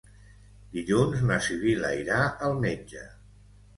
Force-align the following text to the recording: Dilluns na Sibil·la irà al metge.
Dilluns 0.77 1.21
na 1.31 1.37
Sibil·la 1.49 1.93
irà 2.01 2.23
al 2.49 2.59
metge. 2.65 3.05